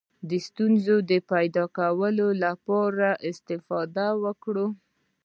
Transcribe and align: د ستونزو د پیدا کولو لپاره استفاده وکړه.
د 0.29 0.31
ستونزو 0.47 0.95
د 1.11 1.13
پیدا 1.31 1.65
کولو 1.77 2.27
لپاره 2.45 3.07
استفاده 3.29 4.07
وکړه. 4.23 4.65